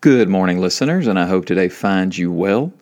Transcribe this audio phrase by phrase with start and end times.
[0.00, 2.72] Good morning, listeners, and I hope today finds you well.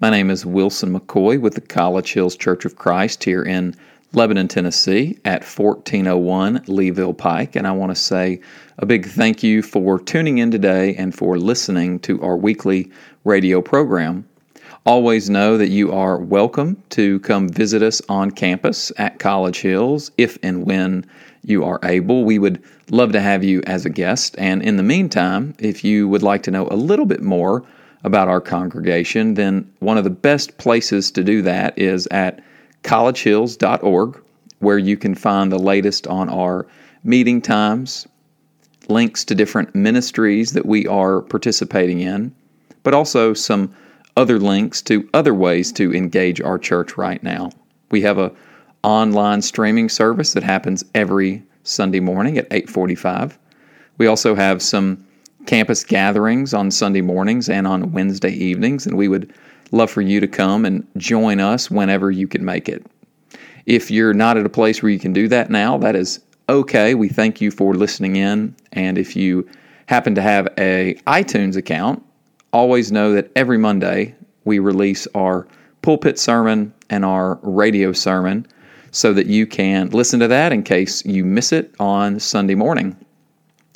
[0.00, 3.72] My name is Wilson McCoy with the College Hills Church of Christ here in
[4.14, 8.40] Lebanon, Tennessee at 1401 Leeville Pike, and I want to say
[8.78, 12.90] a big thank you for tuning in today and for listening to our weekly
[13.22, 14.28] radio program.
[14.84, 20.10] Always know that you are welcome to come visit us on campus at College Hills
[20.18, 21.06] if and when
[21.46, 22.24] you are able.
[22.24, 24.34] We would love to have you as a guest.
[24.36, 27.64] And in the meantime, if you would like to know a little bit more
[28.02, 32.42] about our congregation, then one of the best places to do that is at
[32.82, 34.20] collegehills.org,
[34.58, 36.66] where you can find the latest on our
[37.04, 38.08] meeting times,
[38.88, 42.34] links to different ministries that we are participating in,
[42.82, 43.72] but also some
[44.16, 47.50] other links to other ways to engage our church right now.
[47.90, 48.32] We have a
[48.86, 53.36] online streaming service that happens every Sunday morning at 8:45.
[53.98, 55.04] We also have some
[55.44, 59.32] campus gatherings on Sunday mornings and on Wednesday evenings and we would
[59.72, 62.86] love for you to come and join us whenever you can make it.
[63.66, 66.94] If you're not at a place where you can do that now, that is okay.
[66.94, 69.48] We thank you for listening in and if you
[69.86, 72.04] happen to have a iTunes account,
[72.52, 74.14] always know that every Monday
[74.44, 75.48] we release our
[75.82, 78.46] pulpit sermon and our radio sermon
[78.96, 82.96] so that you can listen to that in case you miss it on Sunday morning.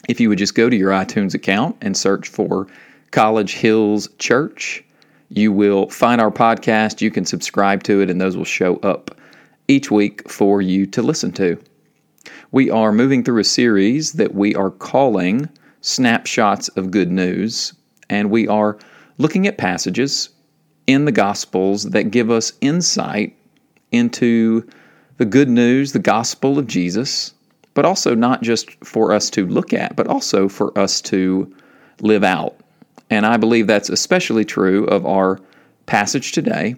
[0.08, 2.66] If you would just go to your iTunes account and search for
[3.10, 4.82] College Hills Church,
[5.28, 7.02] you will find our podcast.
[7.02, 9.14] You can subscribe to it, and those will show up
[9.68, 11.62] each week for you to listen to.
[12.50, 15.50] We are moving through a series that we are calling
[15.82, 17.74] Snapshots of Good News,
[18.08, 18.78] and we are
[19.18, 20.30] looking at passages
[20.86, 23.36] in the Gospels that give us insight
[23.92, 24.66] into
[25.20, 27.34] the good news, the gospel of Jesus,
[27.74, 31.54] but also not just for us to look at, but also for us to
[32.00, 32.56] live out.
[33.10, 35.38] And I believe that's especially true of our
[35.84, 36.76] passage today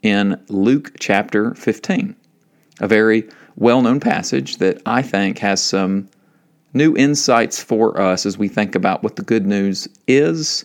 [0.00, 2.14] in Luke chapter 15,
[2.78, 6.08] a very well known passage that I think has some
[6.74, 10.64] new insights for us as we think about what the good news is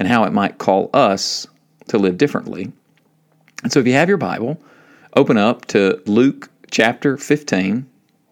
[0.00, 1.46] and how it might call us
[1.86, 2.72] to live differently.
[3.62, 4.60] And so if you have your Bible,
[5.18, 7.84] open up to Luke chapter 15,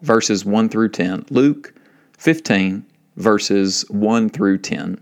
[0.03, 1.25] verses 1 through 10.
[1.29, 1.73] Luke
[2.17, 2.85] 15,
[3.17, 4.97] verses 1 through 10.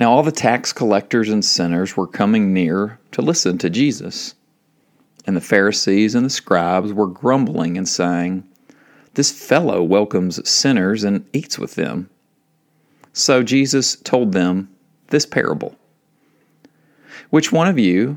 [0.00, 4.34] Now all the tax collectors and sinners were coming near to listen to Jesus.
[5.26, 8.48] And the Pharisees and the scribes were grumbling and saying,
[9.12, 12.08] This fellow welcomes sinners and eats with them.
[13.12, 14.70] So Jesus told them
[15.08, 15.76] this parable
[17.28, 18.16] Which one of you,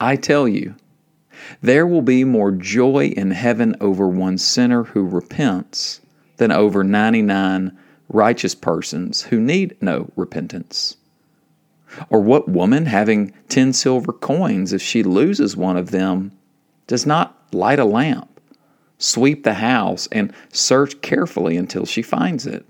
[0.00, 0.74] I tell you,
[1.60, 6.00] there will be more joy in heaven over one sinner who repents
[6.38, 7.76] than over 99
[8.08, 10.96] righteous persons who need no repentance.
[12.08, 16.32] Or what woman, having 10 silver coins, if she loses one of them,
[16.86, 18.40] does not light a lamp,
[18.98, 22.64] sweep the house, and search carefully until she finds it?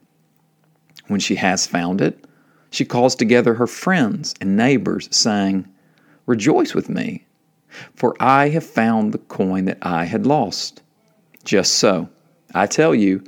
[1.07, 2.25] When she has found it,
[2.71, 5.69] she calls together her friends and neighbors, saying,
[6.27, 7.27] Rejoice with me
[7.95, 10.83] for I have found the coin that I had lost.
[11.45, 12.09] Just so,
[12.55, 13.23] I tell you,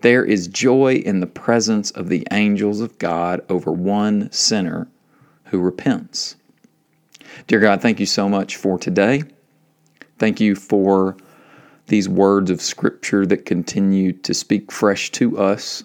[0.00, 4.88] there is joy in the presence of the angels of God over one sinner
[5.44, 6.36] who repents.
[7.46, 9.24] Dear God, thank you so much for today.
[10.18, 11.16] Thank you for
[11.88, 15.84] these words of Scripture that continue to speak fresh to us.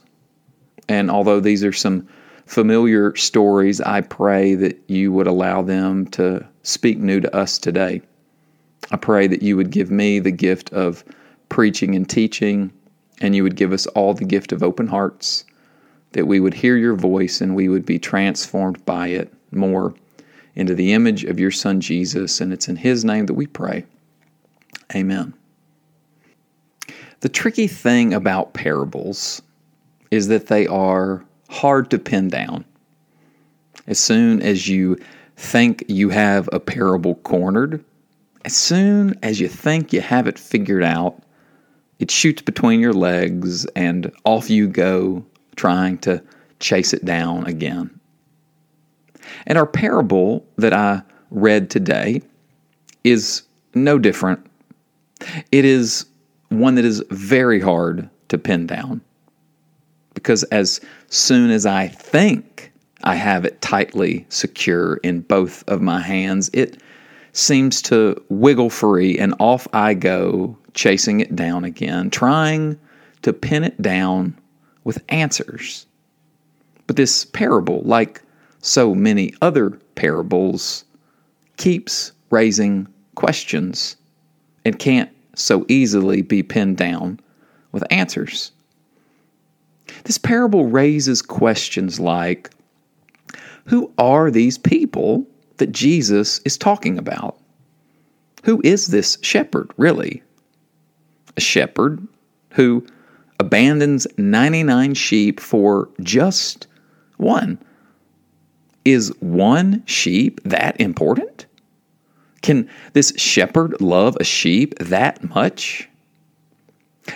[0.88, 2.08] And although these are some
[2.46, 8.02] familiar stories, I pray that you would allow them to speak new to us today.
[8.92, 11.04] I pray that you would give me the gift of
[11.50, 12.72] preaching and teaching,
[13.22, 15.46] and you would give us all the gift of open hearts,
[16.12, 19.94] that we would hear your voice and we would be transformed by it more
[20.56, 22.40] into the image of your Son Jesus.
[22.40, 23.86] And it's in his name that we pray.
[24.96, 25.34] Amen.
[27.22, 29.42] The tricky thing about parables
[30.12, 32.66] is that they are hard to pin down.
[33.88, 34.98] As soon as you
[35.38, 37.84] think you have a parable cornered,
[38.46, 41.22] as soon as you think you have it figured out,
[42.00, 45.26] it shoots between your legs and off you go
[45.56, 46.22] trying to
[46.60, 48.00] chase it down again.
[49.48, 51.02] And our parable that I
[51.32, 52.22] read today
[53.04, 53.44] is
[53.74, 54.46] no different.
[55.52, 56.06] It is
[56.50, 59.02] one that is very hard to pin down
[60.16, 62.72] because as soon as I think
[63.04, 66.82] I have it tightly secure in both of my hands, it
[67.34, 72.80] seems to wiggle free and off I go, chasing it down again, trying
[73.22, 74.36] to pin it down
[74.84, 75.86] with answers.
[76.88, 78.22] But this parable, like
[78.62, 80.86] so many other parables,
[81.58, 83.96] keeps raising questions
[84.64, 87.20] and can't so easily be pinned down
[87.72, 88.52] with answers.
[90.06, 92.52] This parable raises questions like
[93.66, 97.38] Who are these people that Jesus is talking about?
[98.44, 100.22] Who is this shepherd, really?
[101.36, 102.08] A shepherd
[102.52, 102.86] who
[103.40, 106.68] abandons 99 sheep for just
[107.18, 107.58] one.
[108.86, 111.48] Is one sheep that important?
[112.44, 115.90] Can this shepherd love a sheep that much?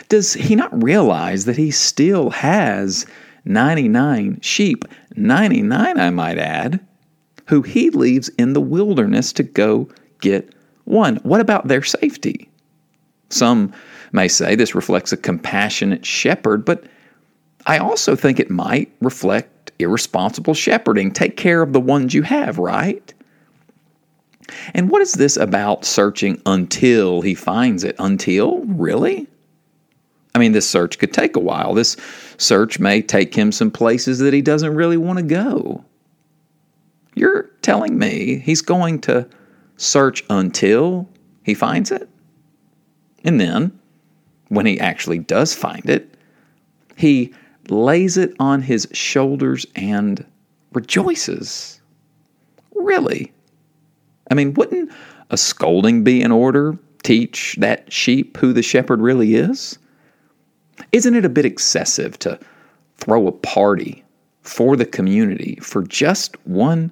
[0.08, 3.06] Does he not realize that he still has
[3.46, 6.80] 99 sheep, 99, I might add,
[7.48, 9.90] who he leaves in the wilderness to go
[10.22, 10.54] get
[10.86, 11.18] one?
[11.18, 12.50] What about their safety?
[13.30, 13.74] Some
[14.12, 16.86] may say this reflects a compassionate shepherd, but
[17.66, 21.12] I also think it might reflect irresponsible shepherding.
[21.12, 23.14] Take care of the ones you have, right?
[24.74, 27.96] And what is this about searching until he finds it?
[28.00, 28.60] Until?
[28.66, 29.28] Really?
[30.40, 31.74] I mean, this search could take a while.
[31.74, 31.98] This
[32.38, 35.84] search may take him some places that he doesn't really want to go.
[37.14, 39.28] You're telling me he's going to
[39.76, 41.10] search until
[41.44, 42.08] he finds it?
[43.26, 43.78] And then,
[44.48, 46.16] when he actually does find it,
[46.96, 47.34] he
[47.68, 50.26] lays it on his shoulders and
[50.72, 51.82] rejoices.
[52.76, 53.34] Really?
[54.32, 54.90] I mean, wouldn't
[55.32, 56.78] a scolding be in order?
[57.04, 59.78] Teach that sheep who the shepherd really is?
[60.92, 62.40] Isn't it a bit excessive to
[62.98, 64.04] throw a party
[64.42, 66.92] for the community for just one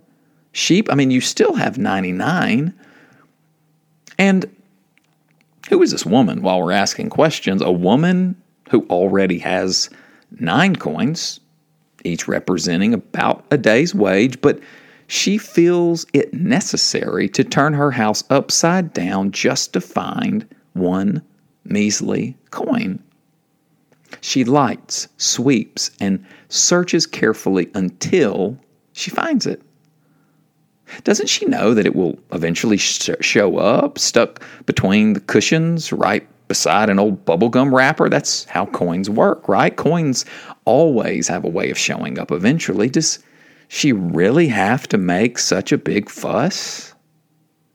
[0.52, 0.92] sheep?
[0.92, 2.74] I mean, you still have 99.
[4.18, 4.56] And
[5.70, 7.62] who is this woman while we're asking questions?
[7.62, 9.90] A woman who already has
[10.40, 11.40] nine coins,
[12.04, 14.60] each representing about a day's wage, but
[15.08, 21.22] she feels it necessary to turn her house upside down just to find one
[21.64, 23.02] measly coin.
[24.22, 28.58] She lights, sweeps, and searches carefully until
[28.94, 29.62] she finds it.
[31.04, 36.28] Doesn't she know that it will eventually sh- show up, stuck between the cushions, right
[36.48, 38.10] beside an old bubblegum wrapper?
[38.10, 39.76] That's how coins work, right?
[39.76, 40.26] Coins
[40.66, 42.90] always have a way of showing up eventually.
[42.90, 43.20] Does
[43.68, 46.94] she really have to make such a big fuss?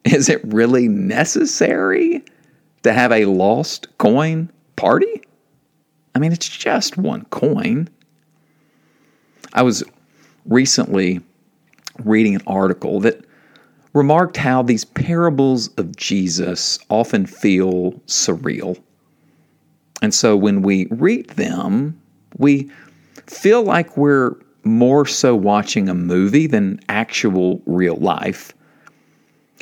[0.04, 2.24] Is it really necessary
[2.82, 5.22] to have a lost coin party?
[6.14, 7.88] I mean, it's just one coin.
[9.53, 9.82] I was
[10.44, 11.20] recently
[12.05, 13.25] reading an article that
[13.93, 18.81] remarked how these parables of Jesus often feel surreal.
[20.00, 22.00] And so when we read them,
[22.38, 22.70] we
[23.26, 28.52] feel like we're more so watching a movie than actual real life.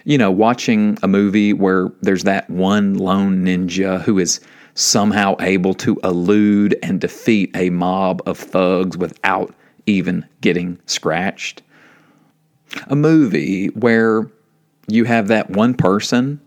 [0.05, 4.41] You know, watching a movie where there's that one lone ninja who is
[4.81, 9.55] somehow able to elude and defeat a mob of thugs without
[9.87, 11.63] even getting scratched.
[12.87, 14.31] A movie where
[14.89, 16.41] you have that one person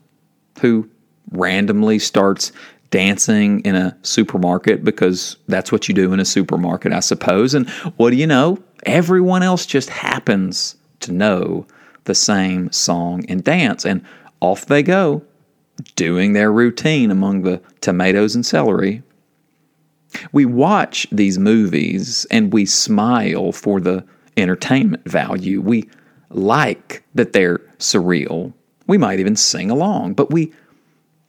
[0.61, 0.89] who
[1.31, 2.51] randomly starts
[2.89, 7.53] dancing in a supermarket because that's what you do in a supermarket, I suppose.
[7.53, 8.57] And what do you know?
[8.85, 11.65] Everyone else just happens to know
[12.05, 13.85] the same song and dance.
[13.85, 14.03] And
[14.41, 15.23] off they go
[15.95, 19.01] doing their routine among the tomatoes and celery.
[20.31, 24.05] We watch these movies and we smile for the
[24.37, 25.61] entertainment value.
[25.61, 25.89] We
[26.29, 28.53] like that they're surreal.
[28.87, 30.51] We might even sing along, but we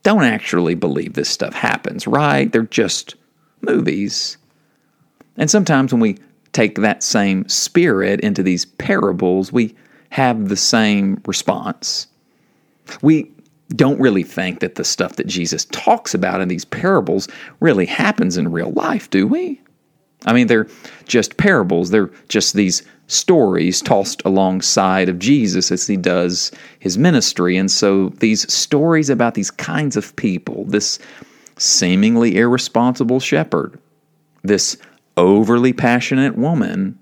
[0.02, 2.50] don't actually believe this stuff happens, right?
[2.52, 3.14] They're just
[3.62, 4.36] movies.
[5.36, 6.18] And sometimes when we
[6.52, 9.74] take that same spirit into these parables, we
[10.10, 12.06] have the same response.
[13.02, 13.30] We
[13.74, 17.28] don't really think that the stuff that Jesus talks about in these parables
[17.60, 19.60] really happens in real life, do we?
[20.26, 20.68] I mean, they're
[21.06, 21.90] just parables.
[21.90, 27.56] They're just these stories tossed alongside of Jesus as he does his ministry.
[27.56, 30.98] And so these stories about these kinds of people, this
[31.58, 33.78] seemingly irresponsible shepherd,
[34.42, 34.78] this
[35.16, 36.98] overly passionate woman,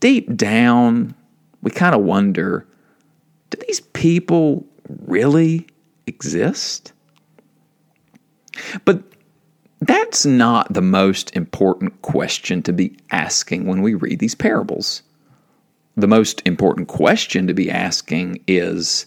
[0.00, 1.14] deep down,
[1.62, 2.66] we kind of wonder
[3.50, 4.66] do these people
[5.06, 5.66] really
[6.06, 6.92] exist?
[8.84, 9.02] But
[9.80, 15.02] that's not the most important question to be asking when we read these parables.
[15.96, 19.06] The most important question to be asking is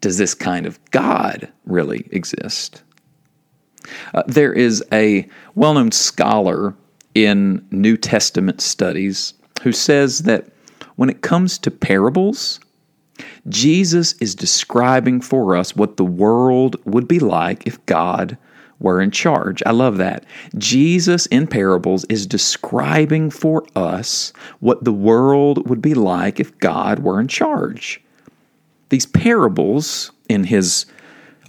[0.00, 2.82] Does this kind of God really exist?
[4.14, 6.74] Uh, there is a well known scholar
[7.14, 10.46] in New Testament studies who says that
[10.96, 12.60] when it comes to parables,
[13.48, 18.36] Jesus is describing for us what the world would be like if God
[18.80, 19.62] were in charge.
[19.66, 20.24] I love that.
[20.56, 27.00] Jesus in parables is describing for us what the world would be like if God
[27.00, 28.00] were in charge.
[28.90, 30.86] These parables in his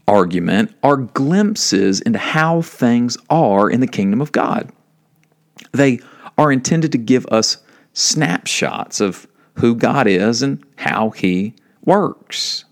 [0.08, 4.72] argument are glimpses into how things are in the kingdom of God.
[5.72, 6.00] They
[6.38, 7.58] are intended to give us
[7.94, 9.28] snapshots of
[9.60, 12.66] who God is and how he works.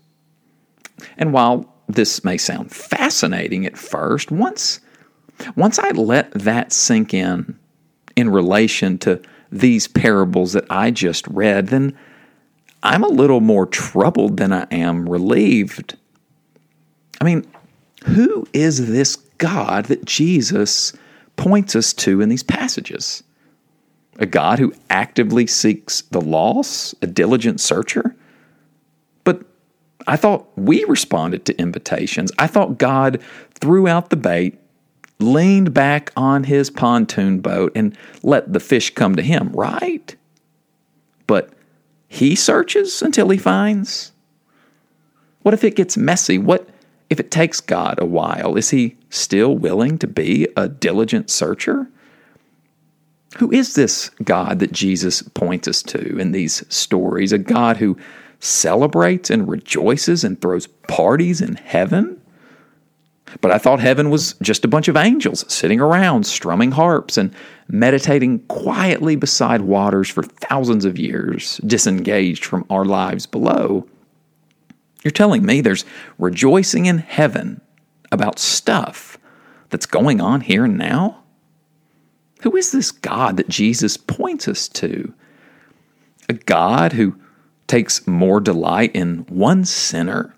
[1.18, 4.80] And while this may sound fascinating at first, once
[5.54, 7.56] once I let that sink in
[8.16, 11.96] in relation to these parables that I just read, then
[12.82, 15.96] I'm a little more troubled than I am relieved.
[17.20, 17.46] I mean,
[18.04, 20.92] who is this God that Jesus
[21.36, 23.22] points us to in these passages?
[24.18, 28.16] A God who actively seeks the lost, a diligent searcher?
[29.24, 29.42] But
[30.06, 32.32] I thought we responded to invitations.
[32.38, 33.20] I thought God
[33.54, 34.58] threw out the bait,
[35.20, 40.14] leaned back on his pontoon boat, and let the fish come to him, right?
[41.28, 41.50] But
[42.08, 44.12] he searches until he finds?
[45.42, 46.38] What if it gets messy?
[46.38, 46.68] What
[47.08, 48.56] if it takes God a while?
[48.56, 51.88] Is he still willing to be a diligent searcher?
[53.36, 57.32] Who is this God that Jesus points us to in these stories?
[57.32, 57.96] A God who
[58.40, 62.20] celebrates and rejoices and throws parties in heaven?
[63.42, 67.34] But I thought heaven was just a bunch of angels sitting around, strumming harps and
[67.68, 73.86] meditating quietly beside waters for thousands of years, disengaged from our lives below.
[75.04, 75.84] You're telling me there's
[76.18, 77.60] rejoicing in heaven
[78.10, 79.18] about stuff
[79.68, 81.22] that's going on here and now?
[82.42, 85.12] Who is this God that Jesus points us to?
[86.28, 87.16] A God who
[87.66, 90.34] takes more delight in one sinner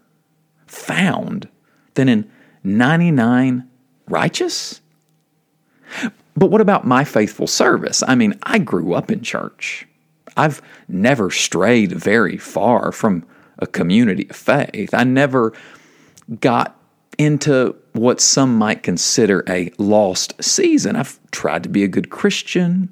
[0.67, 1.49] found
[1.95, 2.31] than in
[2.65, 3.69] 99
[4.09, 4.81] righteous?
[6.37, 8.03] But what about my faithful service?
[8.07, 9.87] I mean, I grew up in church.
[10.37, 13.27] I've never strayed very far from
[13.59, 14.95] a community of faith.
[14.95, 15.53] I never
[16.41, 16.80] got
[17.21, 20.97] into what some might consider a lost season.
[20.97, 22.91] I've tried to be a good Christian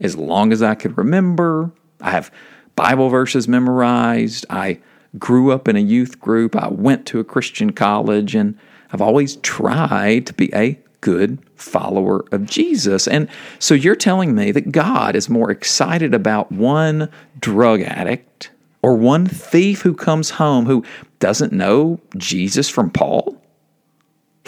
[0.00, 1.70] as long as I could remember.
[2.00, 2.32] I have
[2.74, 4.44] Bible verses memorized.
[4.50, 4.80] I
[5.16, 6.56] grew up in a youth group.
[6.56, 8.58] I went to a Christian college, and
[8.92, 13.06] I've always tried to be a good follower of Jesus.
[13.06, 13.28] And
[13.60, 17.08] so you're telling me that God is more excited about one
[17.38, 18.50] drug addict
[18.82, 20.84] or one thief who comes home who
[21.20, 23.37] doesn't know Jesus from Paul?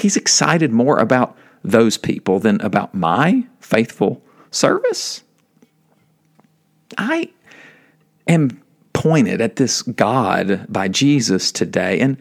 [0.00, 5.22] He's excited more about those people than about my faithful service?
[6.98, 7.30] I
[8.26, 8.60] am
[8.92, 12.00] pointed at this God by Jesus today.
[12.00, 12.16] And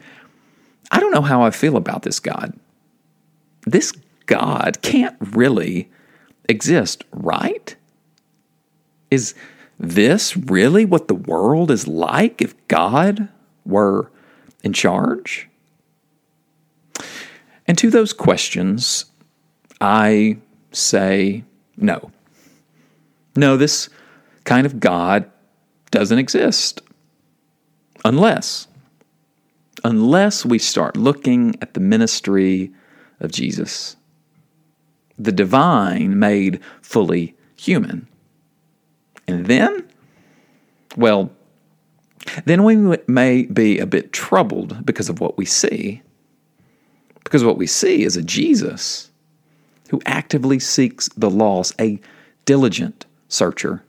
[0.90, 2.58] I don't know how I feel about this God.
[3.66, 3.92] This
[4.26, 5.90] God can't really
[6.48, 7.74] exist, right?
[9.10, 9.34] Is
[9.78, 13.28] this really what the world is like if God
[13.64, 14.10] were
[14.62, 15.49] in charge?
[17.70, 19.04] And to those questions,
[19.80, 20.38] I
[20.72, 21.44] say
[21.76, 22.10] no.
[23.36, 23.88] No, this
[24.42, 25.30] kind of God
[25.92, 26.82] doesn't exist.
[28.04, 28.66] Unless,
[29.84, 32.72] unless we start looking at the ministry
[33.20, 33.94] of Jesus,
[35.16, 38.08] the divine made fully human.
[39.28, 39.88] And then,
[40.96, 41.30] well,
[42.46, 46.02] then we may be a bit troubled because of what we see.
[47.30, 49.10] Because what we see is a Jesus
[49.88, 51.98] who actively seeks the lost, a
[52.44, 53.82] diligent searcher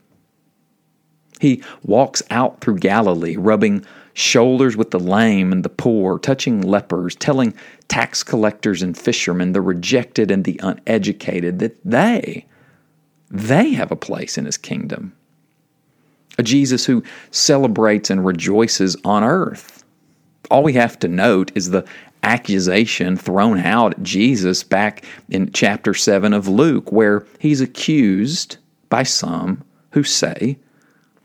[1.42, 3.84] he walks out through Galilee, rubbing
[4.14, 7.52] shoulders with the lame and the poor, touching lepers, telling
[7.88, 12.46] tax collectors and fishermen, the rejected and the uneducated, that they,
[13.28, 15.12] they have a place in his kingdom.
[16.38, 19.84] A Jesus who celebrates and rejoices on earth.
[20.48, 21.84] All we have to note is the
[22.22, 29.02] accusation thrown out at Jesus back in chapter 7 of Luke, where he's accused by
[29.02, 30.58] some who say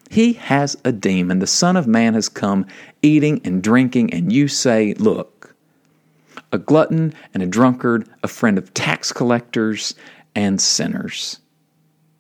[0.10, 1.39] He has a demon.
[1.39, 2.66] The Son of Man has come
[3.01, 5.56] eating and drinking, and you say, Look,
[6.51, 9.96] a glutton and a drunkard, a friend of tax collectors
[10.36, 11.39] and sinners.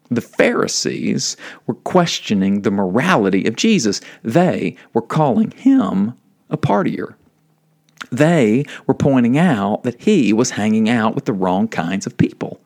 [0.09, 3.99] The Pharisees were questioning the morality of Jesus.
[4.23, 6.13] They were calling him
[6.49, 7.15] a partier.
[8.11, 12.61] They were pointing out that he was hanging out with the wrong kinds of people.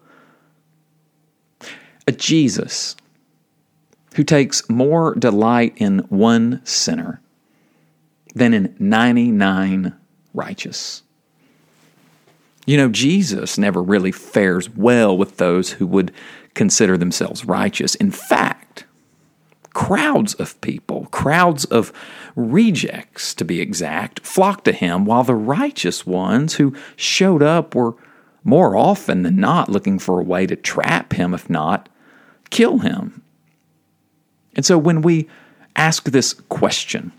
[2.07, 2.95] A Jesus
[4.15, 7.21] who takes more delight in one sinner
[8.36, 9.93] than in 99
[10.33, 11.03] righteous.
[12.65, 16.13] You know, Jesus never really fares well with those who would
[16.53, 17.95] consider themselves righteous.
[17.95, 18.61] In fact,
[19.74, 21.94] crowds of people, crowds of
[22.36, 27.96] rejects to be exact, flocked to him, while the righteous ones who showed up were
[28.44, 31.88] more often than not looking for a way to trap him, if not
[32.50, 33.22] kill him.
[34.56, 35.30] And so when we
[35.75, 37.12] ask this question,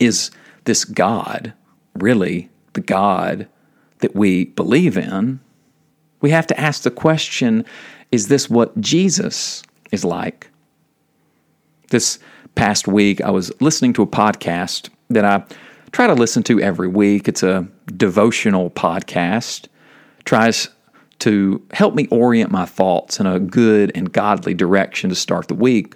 [0.00, 0.30] is
[0.64, 1.52] this God
[1.94, 3.48] really the God
[3.98, 5.40] that we believe in?
[6.20, 7.64] We have to ask the question
[8.12, 10.50] is this what Jesus is like?
[11.90, 12.18] This
[12.54, 15.44] past week, I was listening to a podcast that I
[15.92, 17.28] try to listen to every week.
[17.28, 17.66] It's a
[17.96, 19.68] devotional podcast,
[20.24, 20.68] tries
[21.20, 25.54] to help me orient my thoughts in a good and godly direction to start the
[25.54, 25.94] week.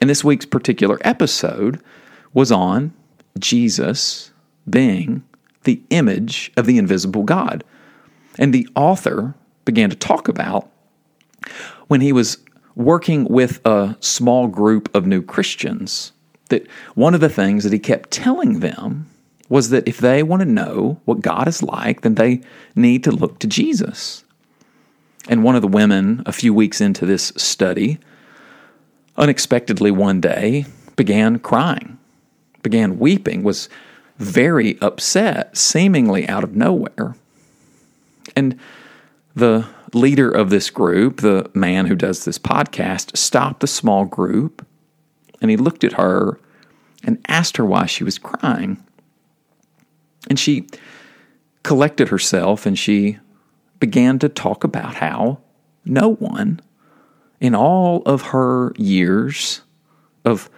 [0.00, 1.82] And this week's particular episode
[2.32, 2.94] was on
[3.38, 4.30] Jesus
[4.68, 5.24] being
[5.64, 7.64] the image of the invisible God.
[8.38, 10.70] And the author began to talk about
[11.88, 12.38] when he was
[12.74, 16.12] working with a small group of new Christians
[16.48, 19.08] that one of the things that he kept telling them
[19.48, 22.40] was that if they want to know what God is like, then they
[22.74, 24.24] need to look to Jesus.
[25.28, 27.98] And one of the women, a few weeks into this study,
[29.16, 31.98] unexpectedly one day began crying,
[32.62, 33.68] began weeping, was
[34.18, 37.14] very upset, seemingly out of nowhere.
[38.34, 38.58] And
[39.34, 44.66] the leader of this group, the man who does this podcast, stopped the small group
[45.40, 46.38] and he looked at her
[47.04, 48.82] and asked her why she was crying.
[50.30, 50.66] And she
[51.62, 53.18] collected herself and she
[53.80, 55.40] began to talk about how
[55.84, 56.60] no one
[57.40, 59.62] in all of her years
[60.24, 60.48] of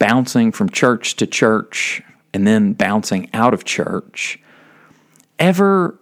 [0.00, 2.02] bouncing from church to church
[2.34, 4.40] and then bouncing out of church
[5.38, 5.98] ever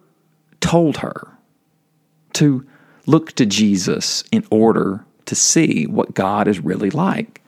[0.61, 1.37] told her
[2.33, 2.67] to
[3.07, 7.43] look to Jesus in order to see what God is really like.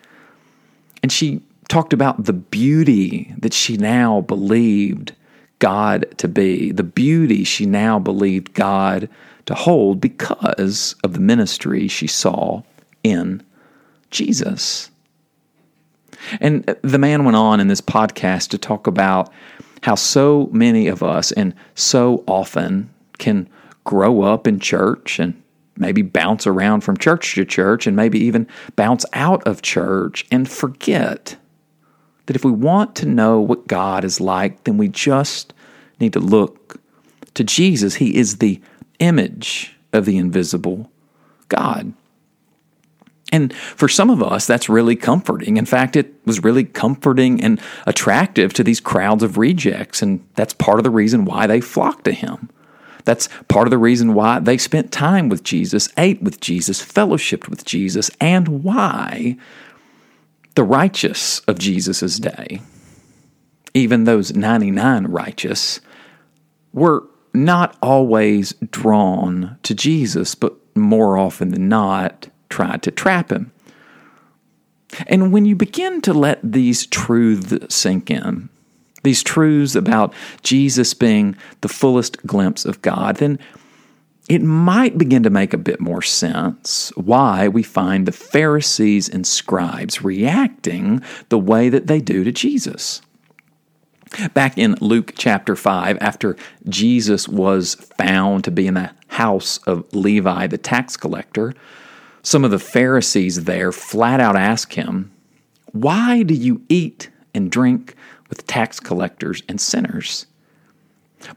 [1.03, 5.15] And she talked about the beauty that she now believed
[5.59, 9.09] God to be, the beauty she now believed God
[9.47, 12.62] to hold because of the ministry she saw
[13.03, 13.43] in
[14.11, 14.91] Jesus.
[16.41, 19.33] And the man went on in this podcast to talk about
[19.83, 23.49] how so many of us and so often can
[23.85, 25.41] grow up in church and
[25.83, 30.49] maybe bounce around from church to church and maybe even bounce out of church and
[30.49, 31.37] forget
[32.27, 35.53] that if we want to know what God is like, then we just
[36.01, 36.81] need to look
[37.35, 37.97] to Jesus.
[37.97, 38.61] He is the
[38.99, 40.90] image of the invisible
[41.49, 41.92] God.
[43.33, 45.57] And for some of us, that's really comforting.
[45.57, 50.03] In fact, it was really comforting and attractive to these crowds of rejects.
[50.03, 52.51] And that's part of the reason why they flocked to him.
[53.05, 57.49] That's part of the reason why they spent time with Jesus, ate with Jesus, fellowshipped
[57.49, 59.37] with Jesus, and why
[60.55, 62.62] the righteous of Jesus' day,
[63.75, 65.81] even those 99 righteous,
[66.73, 73.53] were not always drawn to Jesus, but more often than not tried to trap him.
[75.07, 78.51] And when you begin to let these truths sink in,
[79.03, 80.12] these truths about
[80.43, 83.38] Jesus being the fullest glimpse of God, then
[84.29, 89.27] it might begin to make a bit more sense why we find the Pharisees and
[89.27, 93.03] scribes reacting the way that they do to Jesus.
[94.35, 96.37] Back in Luke chapter 5, after
[96.69, 101.55] Jesus was found to be in the house of Levi the tax collector,
[102.23, 105.11] some of the Pharisees there flat out ask him,
[105.73, 107.97] Why do you eat and drink
[108.33, 110.25] with tax collectors and sinners?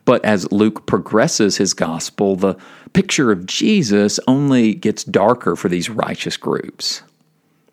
[0.06, 2.56] But as Luke progresses his gospel, the
[2.94, 7.02] picture of Jesus only gets darker for these righteous groups.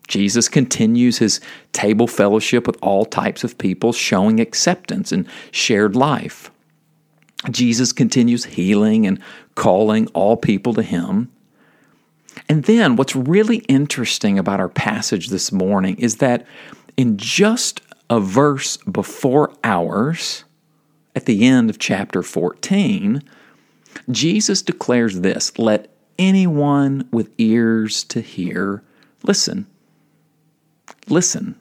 [0.09, 1.39] Jesus continues his
[1.71, 6.51] table fellowship with all types of people, showing acceptance and shared life.
[7.49, 9.21] Jesus continues healing and
[9.55, 11.31] calling all people to him.
[12.49, 16.45] And then what's really interesting about our passage this morning is that
[16.97, 20.43] in just a verse before ours,
[21.15, 23.21] at the end of chapter 14,
[24.09, 28.83] Jesus declares this Let anyone with ears to hear
[29.23, 29.67] listen.
[31.07, 31.55] Listen.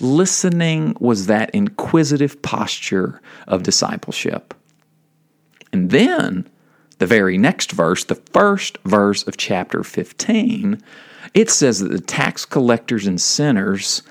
[0.00, 4.52] Listening was that inquisitive posture of discipleship.
[5.72, 6.48] And then,
[6.98, 10.82] the very next verse, the first verse of chapter 15,
[11.34, 14.02] it says that the tax collectors and sinners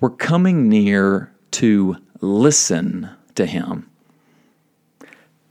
[0.00, 3.88] were coming near to listen to him.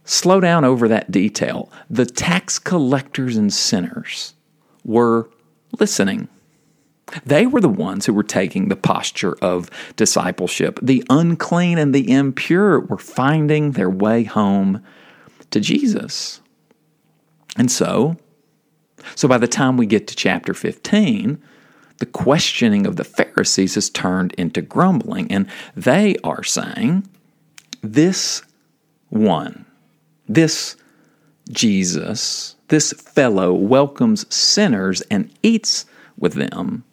[0.03, 1.69] Slow down over that detail.
[1.89, 4.33] The tax collectors and sinners
[4.85, 5.29] were
[5.79, 6.29] listening.
[7.25, 10.79] They were the ones who were taking the posture of discipleship.
[10.81, 14.83] The unclean and the impure were finding their way home
[15.51, 16.41] to Jesus.
[17.57, 18.17] And so,
[19.15, 21.41] so by the time we get to chapter 15,
[21.99, 27.07] the questioning of the Pharisees has turned into grumbling, and they are saying,
[27.81, 28.43] This
[29.09, 29.65] one,
[30.27, 30.75] this
[31.49, 35.85] Jesus, this fellow welcomes sinners and eats
[36.17, 36.83] with them.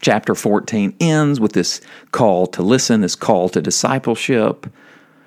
[0.00, 1.80] Chapter 14 ends with this
[2.12, 4.66] call to listen, this call to discipleship.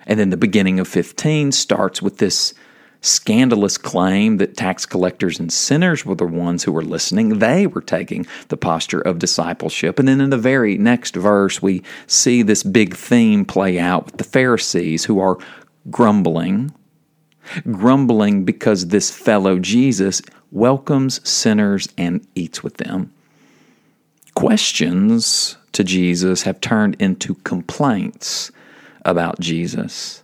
[0.05, 2.53] And then the beginning of 15 starts with this
[3.01, 7.39] scandalous claim that tax collectors and sinners were the ones who were listening.
[7.39, 9.99] They were taking the posture of discipleship.
[9.99, 14.17] And then in the very next verse, we see this big theme play out with
[14.17, 15.37] the Pharisees who are
[15.89, 16.73] grumbling,
[17.71, 23.11] grumbling because this fellow Jesus welcomes sinners and eats with them.
[24.35, 28.51] Questions to Jesus have turned into complaints
[29.03, 30.23] about Jesus.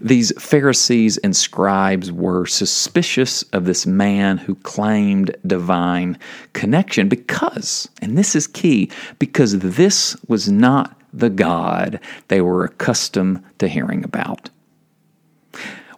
[0.00, 6.18] These Pharisees and scribes were suspicious of this man who claimed divine
[6.52, 13.42] connection because, and this is key, because this was not the God they were accustomed
[13.58, 14.50] to hearing about.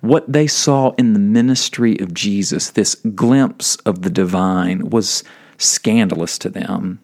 [0.00, 5.24] What they saw in the ministry of Jesus, this glimpse of the divine, was
[5.58, 7.00] scandalous to them.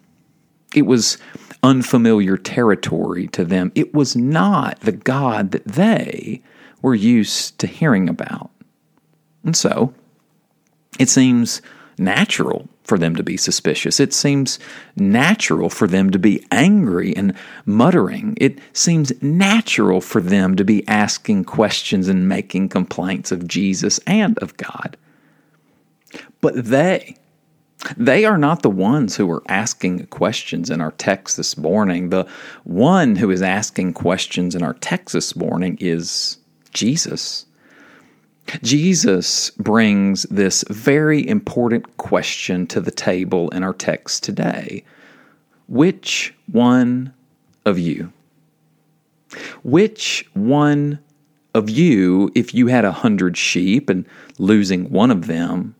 [0.74, 1.18] It was
[1.62, 3.72] unfamiliar territory to them.
[3.74, 6.42] It was not the God that they
[6.82, 8.50] were used to hearing about.
[9.44, 9.94] And so,
[10.98, 11.62] it seems
[11.98, 14.00] natural for them to be suspicious.
[14.00, 14.58] It seems
[14.96, 18.36] natural for them to be angry and muttering.
[18.40, 24.36] It seems natural for them to be asking questions and making complaints of Jesus and
[24.38, 24.96] of God.
[26.40, 27.16] But they,
[27.96, 32.10] they are not the ones who are asking questions in our text this morning.
[32.10, 32.26] The
[32.64, 36.38] one who is asking questions in our text this morning is
[36.72, 37.46] Jesus.
[38.62, 44.84] Jesus brings this very important question to the table in our text today.
[45.68, 47.14] Which one
[47.64, 48.12] of you?
[49.62, 50.98] Which one
[51.54, 54.06] of you, if you had a hundred sheep and
[54.38, 55.74] losing one of them,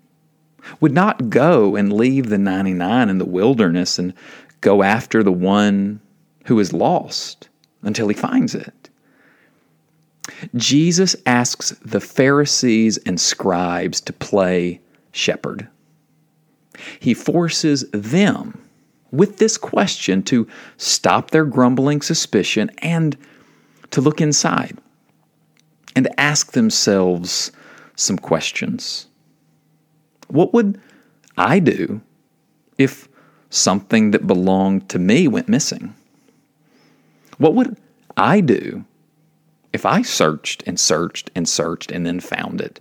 [0.81, 4.14] would not go and leave the 99 in the wilderness and
[4.61, 6.00] go after the one
[6.46, 7.48] who is lost
[7.83, 8.82] until he finds it?
[10.55, 14.81] Jesus asks the Pharisees and scribes to play
[15.12, 15.68] shepherd.
[16.98, 18.61] He forces them
[19.11, 23.16] with this question to stop their grumbling suspicion and
[23.90, 24.78] to look inside
[25.94, 27.52] and ask themselves
[27.94, 29.07] some questions.
[30.28, 30.81] What would
[31.37, 32.00] I do
[32.78, 33.09] if
[33.50, 35.94] something that belonged to me went missing?
[37.37, 37.76] What would
[38.16, 38.85] I do
[39.73, 42.81] if I searched and searched and searched and then found it,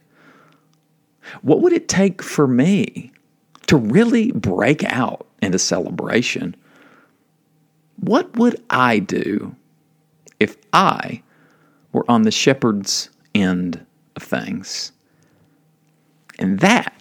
[1.42, 3.12] what would it take for me
[3.68, 6.56] to really break out into celebration?
[7.98, 9.56] What would I do
[10.40, 11.22] if I
[11.94, 14.92] were on the shepherd's end of things?
[16.40, 17.00] And that,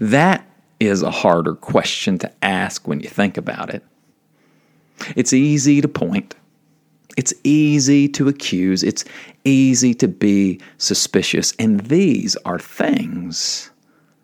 [0.00, 0.48] that
[0.80, 3.84] is a harder question to ask when you think about it.
[5.14, 6.34] It's easy to point
[7.16, 9.04] it's easy to accuse, it's
[9.44, 11.52] easy to be suspicious.
[11.58, 13.70] And these are things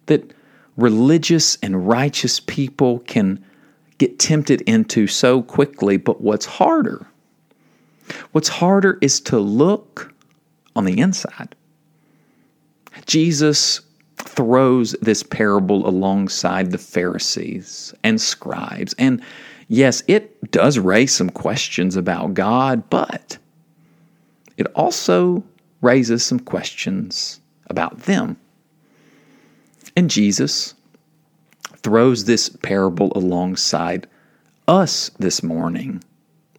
[0.06, 0.32] that
[0.76, 3.44] religious and righteous people can
[3.98, 5.96] get tempted into so quickly.
[5.96, 7.06] But what's harder?
[8.32, 10.14] What's harder is to look
[10.76, 11.54] on the inside.
[13.06, 13.80] Jesus
[14.16, 19.22] throws this parable alongside the Pharisees and scribes and
[19.68, 23.38] yes, it does raise some questions about God, but
[24.56, 25.44] it also
[25.80, 28.36] raises some questions about them.
[29.96, 30.74] And Jesus
[31.76, 34.06] throws this parable alongside
[34.66, 36.02] us this morning.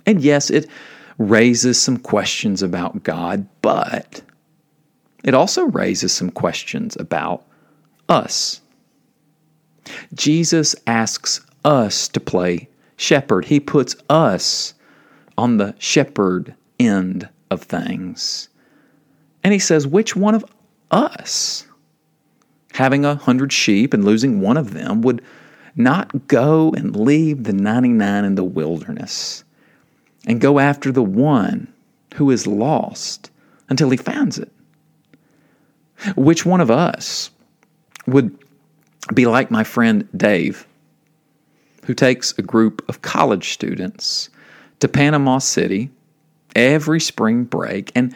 [0.06, 0.69] And yes, it
[1.17, 4.22] raises some questions about God, but
[5.24, 7.45] it also raises some questions about
[8.08, 8.62] us.
[10.13, 13.45] Jesus asks us to play shepherd.
[13.45, 14.73] He puts us
[15.38, 18.49] on the shepherd end of things.
[19.43, 20.45] And he says, which one of
[20.91, 21.65] us,
[22.73, 25.23] having a hundred sheep and losing one of them, would
[25.75, 29.45] not go and leave the 99 in the wilderness
[30.27, 31.73] and go after the one
[32.15, 33.31] who is lost
[33.69, 34.51] until he finds it?
[36.17, 37.31] Which one of us
[38.07, 38.38] would
[39.13, 40.67] be like my friend Dave,
[41.89, 44.30] who takes a group of college students
[44.80, 45.89] to Panama City
[46.56, 48.13] every spring break and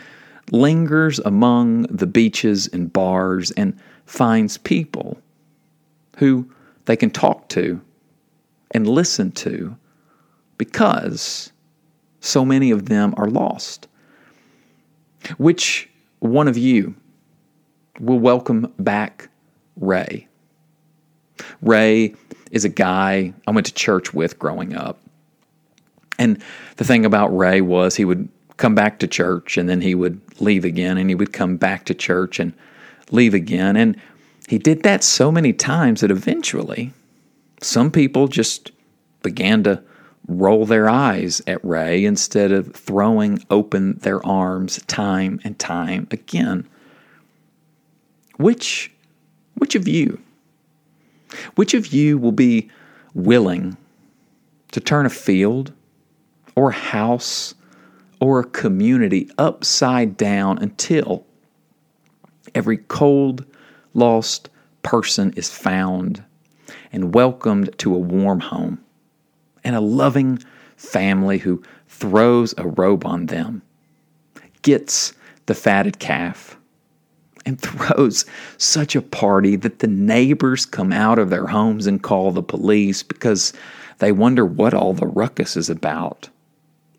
[0.52, 5.20] lingers among the beaches and bars and finds people
[6.18, 6.48] who
[6.86, 7.82] they can talk to
[8.70, 9.76] and listen to
[10.60, 11.52] because
[12.20, 13.88] so many of them are lost.
[15.40, 16.94] Which one of you
[18.00, 19.30] will welcome back
[19.78, 20.28] Ray?
[21.64, 22.14] Ray
[22.54, 25.00] is a guy I went to church with growing up.
[26.20, 26.42] And
[26.78, 30.22] the thing about Ray was he would come back to church and then he would
[30.40, 32.54] leave again and he would come back to church and
[33.12, 33.76] leave again.
[33.76, 34.00] And
[34.48, 36.94] he did that so many times that eventually
[37.60, 38.72] some people just
[39.24, 39.82] began to
[40.28, 46.70] roll their eyes at Ray instead of throwing open their arms time and time again.
[48.38, 48.92] Which
[49.56, 50.22] which of you
[51.56, 52.70] which of you will be
[53.14, 53.78] willing
[54.72, 55.72] to turn a field
[56.56, 57.54] or a house
[58.20, 61.26] or a community upside down until
[62.56, 63.46] every cold,
[63.94, 64.50] lost
[64.82, 66.24] person is found
[66.92, 68.80] and welcomed to a warm home
[69.64, 70.40] and a loving
[70.78, 73.62] family who throws a robe on them,
[74.62, 75.14] gets
[75.46, 76.58] the fatted calf,
[77.46, 78.26] and throws
[78.58, 83.04] such a party that the neighbors come out of their homes and call the police
[83.04, 83.54] because
[84.00, 86.30] they wonder what all the ruckus is about.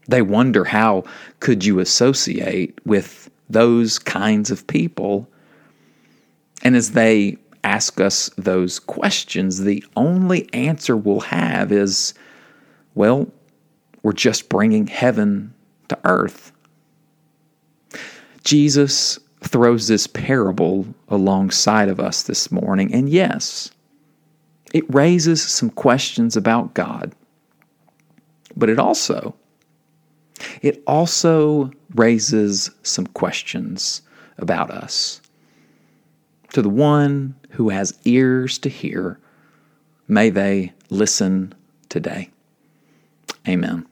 [0.06, 1.04] They wonder how
[1.40, 5.28] could you associate with those kinds of people?
[6.62, 12.14] And as they ask us those questions, the only answer we'll have is,
[12.94, 13.26] well,
[14.02, 15.54] we're just bringing heaven
[15.88, 16.52] to earth.
[18.44, 23.70] Jesus throws this parable alongside of us this morning, and yes,
[24.72, 27.14] it raises some questions about God,
[28.56, 29.34] but it also
[30.62, 34.02] it also raises some questions
[34.38, 35.20] about us.
[36.52, 39.18] To the one who has ears to hear,
[40.08, 41.54] may they listen
[41.88, 42.30] today.
[43.46, 43.86] Amen.